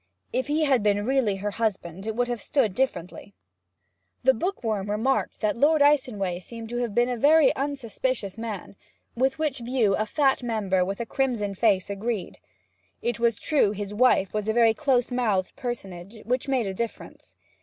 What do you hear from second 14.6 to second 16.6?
close mouthed personage, which